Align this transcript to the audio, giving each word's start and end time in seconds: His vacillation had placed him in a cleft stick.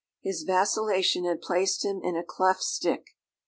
His 0.23 0.41
vacillation 0.41 1.25
had 1.25 1.43
placed 1.43 1.85
him 1.85 1.99
in 2.03 2.15
a 2.17 2.23
cleft 2.23 2.63
stick. 2.63 3.05